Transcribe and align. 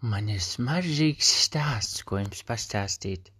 Man 0.00 0.28
ir 0.30 0.38
smaržīgs 0.38 1.28
stāsts, 1.44 2.04
ko 2.06 2.20
jums 2.20 2.44
pastāstīt. 2.46 3.32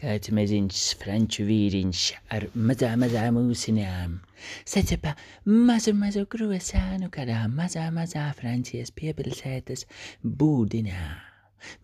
Kāds 0.00 0.32
maziņš 0.38 0.80
franču 1.02 1.44
vīriņš 1.50 2.06
ar 2.32 2.48
mazām, 2.54 3.04
mazām 3.04 3.42
ūsinām 3.42 4.16
sacepa 4.64 5.12
mazu, 5.44 5.92
mazu 5.92 6.24
krosānu 6.32 7.12
kādā 7.12 7.42
mazā, 7.52 7.86
mazā 7.92 8.26
Francijas 8.40 8.92
piepilsētas 8.96 9.84
būdinā. 10.24 11.06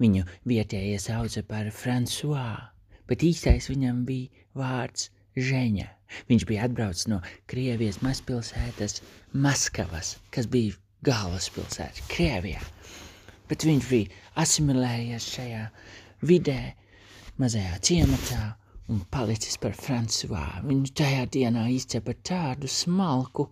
Viņu 0.01 0.25
vietējie 0.49 0.99
sauca 1.05 1.45
par 1.53 1.69
François, 1.83 2.71
bet 3.09 3.29
īstais 3.29 3.69
viņam 3.73 4.07
bija 4.09 4.47
vārds 4.57 5.11
Ženja. 5.37 5.91
Viņš 6.31 6.47
bija 6.49 6.67
atbraucis 6.69 7.09
no 7.13 7.21
Krievijas 7.51 8.01
mazpilsētas 8.05 9.01
Maskavas, 9.33 10.17
kas 10.35 10.49
bija 10.53 10.77
galvaspilsēta 11.07 12.07
Krievijā. 12.13 12.63
Bet 13.51 13.67
viņš 13.69 13.89
bija 13.91 14.23
asimilējies 14.43 15.29
šajā 15.37 15.63
vidē, 16.29 16.61
mazajā 17.43 17.79
ciematā 17.89 18.43
un 18.93 19.03
palicis 19.15 19.59
par 19.63 19.75
Francijā. 19.79 20.45
Viņš 20.67 20.93
tajā 21.01 21.25
dienā 21.37 21.67
izcepa 21.75 22.15
tādu 22.29 22.71
smalku, 22.71 23.49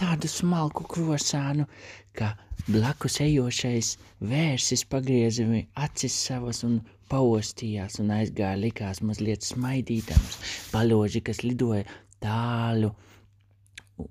tādu 0.00 0.30
smalku 0.30 0.86
krosānu, 0.90 1.68
ka 2.16 2.34
blakus 2.66 3.20
ejošais 3.24 3.94
vērsis 4.32 4.84
pagrieza 4.88 5.46
acis 5.86 6.16
savas 6.28 6.64
un 6.64 6.80
paostījās 7.14 8.00
un 8.02 8.10
aizgāja 8.18 8.58
likās 8.58 9.00
mazliet 9.06 9.46
smaidītams. 9.46 10.38
Paloži, 10.74 11.22
kas 11.24 11.44
lidoja 11.46 11.86
tālu 12.24 12.90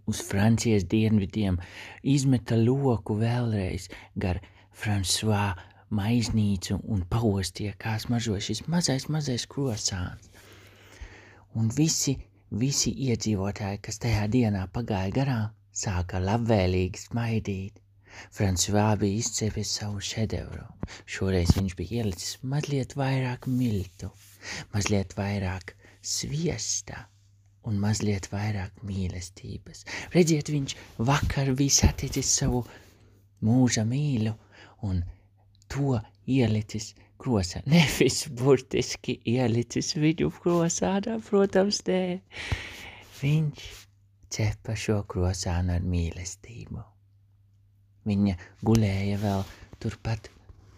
uz 0.08 0.22
Francijas 0.24 0.86
dienvidiem, 0.88 1.60
izmeta 2.16 2.56
loku 2.60 3.18
vēlreiz 3.20 3.90
gar 4.16 4.40
Frančiskā 4.74 5.44
maiznīcu 5.94 6.80
un 6.96 7.04
paostīja, 7.10 7.76
kā 7.84 7.98
smaržo 8.02 8.40
šis 8.42 8.64
mazais, 8.72 9.10
mazais 9.16 9.46
krosāns. 9.50 10.32
Un 11.60 11.70
visi, 11.76 12.16
visi 12.64 12.96
iedzīvotāji, 13.10 13.84
kas 13.86 14.02
tajā 14.02 14.26
dienā 14.36 14.66
pagāja 14.74 15.14
garām, 15.20 15.54
sāka 15.84 16.22
labvēlīgi 16.24 17.04
smaidīt. 17.08 17.83
Frančiskā 18.34 18.88
bija 19.02 19.22
izcepies 19.22 19.72
savu 19.80 20.02
šedevru. 20.04 20.66
Šoreiz 21.06 21.56
viņš 21.58 21.76
bija 21.80 22.04
ielicis 22.04 22.38
mazliet 22.54 22.96
vairāk 23.00 23.48
miltu, 23.48 24.12
mazliet 24.76 25.16
vairāk 25.18 25.76
sviesta 26.04 27.06
un 27.70 27.80
mazliet 27.80 28.28
vairāk 28.32 28.84
mīlestības. 28.88 29.86
Redziet, 30.16 30.52
viņš 30.52 30.76
vakar 31.10 31.54
bija 31.60 31.78
saticis 31.82 32.32
savu 32.42 32.64
mūža 33.44 33.86
mīlu 33.88 34.34
un 34.88 35.04
to 35.72 36.00
ielicis 36.28 36.92
krosā. 37.24 37.64
Nevis 37.72 38.26
burtiski 38.42 39.20
ielicis 39.36 39.94
viņu 39.96 40.32
krosānā, 40.44 41.20
protams, 41.30 41.82
nē. 41.88 42.04
Viņš 43.22 43.70
cepa 44.34 44.76
šo 44.80 45.04
krosānu 45.08 45.78
ar 45.78 45.88
mīlestību. 45.88 46.93
Viņa 48.10 48.36
gulēja 48.68 49.20
vēl 49.22 49.44
turpat 49.84 50.30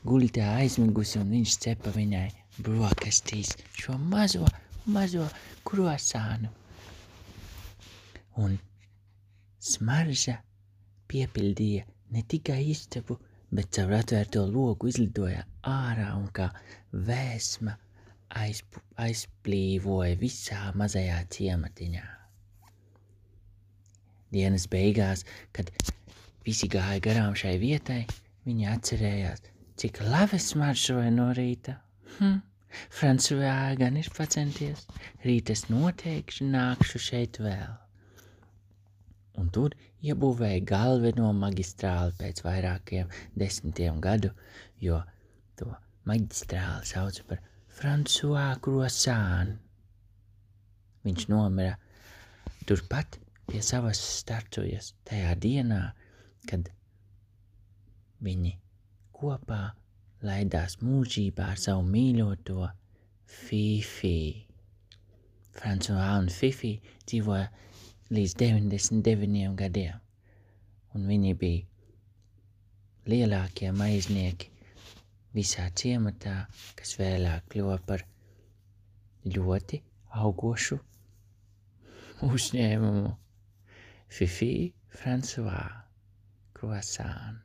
guļtā 0.06 0.50
aizmigusi, 0.60 1.18
un 1.22 1.32
viņš 1.34 1.58
cepa 1.66 1.94
viņai 1.96 2.28
brokastīs 2.66 3.56
šo 3.80 3.98
mazo, 4.12 4.46
mazo 4.86 5.26
krosānu. 5.68 6.52
Un 8.42 8.58
smarža 9.72 10.38
piepildīja 11.10 11.86
ne 12.14 12.22
tikai 12.34 12.62
istabu, 12.74 13.18
bet 13.56 13.72
caur 13.78 13.96
atvērto 14.00 14.44
logu 14.50 14.90
izlidoja 14.92 15.46
ārā 15.72 16.12
un 16.20 16.28
kā 16.36 16.50
vēsma 17.10 17.76
aizp 18.42 18.80
aizplīvoja 19.06 20.16
visā 20.20 20.62
mazajā 20.82 21.18
ciematiņā. 21.36 22.06
Dienas 24.36 24.66
beigās, 24.72 25.24
kad 25.56 25.72
visi 26.46 26.70
gāja 26.72 27.00
garām 27.04 27.38
šai 27.38 27.56
vietai, 27.62 28.04
viņi 28.46 28.68
atcerējās, 28.74 29.48
cik 29.82 30.02
labi 30.06 30.40
smaržoja 30.42 31.14
no 31.14 31.32
rīta. 31.38 31.80
Hm, 32.18 32.38
Francijā 32.92 33.56
gan 33.80 33.98
ir 33.98 34.10
pacenties, 34.18 34.86
rīt 35.26 35.50
es 35.54 35.66
noteikti 35.72 36.48
nākšu 36.52 37.02
šeit 37.08 37.40
vēl. 37.42 37.74
Un 39.42 39.50
tur 39.56 39.74
iebūvēja 40.06 40.62
galveno 40.70 41.32
magistrāli 41.36 42.16
pēc 42.20 42.44
vairākiem 42.46 43.12
desmitiem 43.42 44.00
gadu, 44.04 44.32
jo 44.80 45.02
to 45.60 45.72
magistrāli 46.08 46.88
sauca 46.88 47.26
par 47.32 47.42
Fransuā 47.80 48.48
Krosānu. 48.64 49.58
Viņš 51.06 51.28
nomira 51.30 51.76
turpat 52.70 53.20
pie 53.50 53.62
savas 53.66 54.00
statujas 54.22 54.94
tajā 55.10 55.36
dienā, 55.42 55.82
kad 56.50 56.70
viņi 58.26 58.56
kopā 59.16 59.62
laidās 60.26 60.80
mūžībā 60.82 61.52
ar 61.54 61.62
savu 61.62 61.84
mīļoto 61.90 62.66
Fifi. 63.36 64.46
Fransuā 65.56 66.08
un 66.20 66.28
Fifi 66.34 66.74
dzīvoja 67.08 67.46
līdz 68.16 68.36
99 68.42 69.56
gadiem, 69.60 70.02
un 70.96 71.08
viņi 71.10 71.34
bija 71.42 73.12
lielākie 73.12 73.72
maiznieki 73.76 74.52
visā 75.36 75.70
ciematā, 75.78 76.36
kas 76.80 76.96
vēlāk 77.00 77.48
kļuva 77.54 77.80
par 77.88 78.06
ļoti 79.26 79.82
augošu 80.26 80.80
uzņēmumu 82.30 83.16
Fifi 84.16 84.54
François 84.96 85.85
Croissant. 86.56 87.45